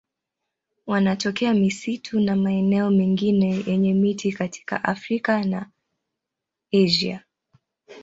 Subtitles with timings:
[0.87, 5.71] Wanatokea misitu na maeneo mengine yenye miti katika Afrika na
[6.71, 7.23] Asia.